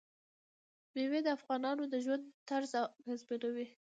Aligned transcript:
مېوې 0.93 1.19
د 1.23 1.27
افغانانو 1.37 1.83
د 1.93 1.95
ژوند 2.05 2.23
طرز 2.49 2.71
اغېزمنوي. 2.83 3.67